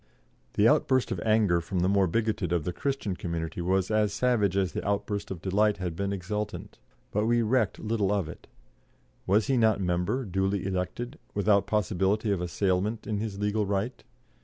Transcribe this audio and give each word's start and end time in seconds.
]The 0.55 0.67
outburst 0.67 1.11
of 1.11 1.19
anger 1.19 1.61
from 1.61 1.81
the 1.81 1.87
more 1.87 2.07
bigoted 2.07 2.51
of 2.51 2.63
the 2.63 2.73
Christian 2.73 3.15
community 3.15 3.61
was 3.61 3.91
as 3.91 4.11
savage 4.11 4.57
as 4.57 4.71
the 4.73 4.83
outburst 4.83 5.29
of 5.29 5.43
delight 5.43 5.77
had 5.77 5.95
been 5.95 6.11
exultant, 6.11 6.79
but 7.11 7.27
we 7.27 7.43
recked 7.43 7.77
little 7.77 8.11
of 8.11 8.27
it. 8.27 8.47
Was 9.27 9.45
he 9.45 9.57
not 9.57 9.79
member, 9.79 10.25
duly 10.25 10.65
elected, 10.65 11.19
without 11.35 11.67
possibility 11.67 12.31
of 12.31 12.41
assailment 12.41 13.05
in 13.05 13.19
his 13.19 13.37
legal 13.37 13.67
right? 13.67 14.03